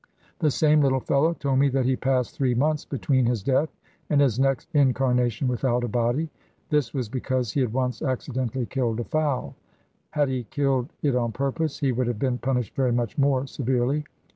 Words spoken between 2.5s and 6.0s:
months between his death and his next incarnation without a